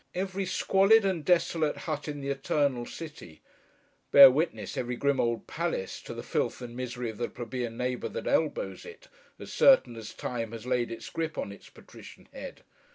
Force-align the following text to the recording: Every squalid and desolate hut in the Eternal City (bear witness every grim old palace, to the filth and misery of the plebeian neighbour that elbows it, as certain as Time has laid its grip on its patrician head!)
Every 0.15 0.47
squalid 0.47 1.05
and 1.05 1.23
desolate 1.23 1.77
hut 1.77 2.07
in 2.07 2.21
the 2.21 2.29
Eternal 2.31 2.87
City 2.87 3.43
(bear 4.09 4.31
witness 4.31 4.75
every 4.75 4.95
grim 4.95 5.19
old 5.19 5.45
palace, 5.45 6.01
to 6.01 6.15
the 6.15 6.23
filth 6.23 6.59
and 6.59 6.75
misery 6.75 7.11
of 7.11 7.19
the 7.19 7.29
plebeian 7.29 7.77
neighbour 7.77 8.09
that 8.09 8.25
elbows 8.25 8.83
it, 8.83 9.09
as 9.37 9.53
certain 9.53 9.95
as 9.95 10.15
Time 10.15 10.53
has 10.53 10.65
laid 10.65 10.91
its 10.91 11.07
grip 11.11 11.37
on 11.37 11.51
its 11.51 11.69
patrician 11.69 12.27
head!) 12.33 12.63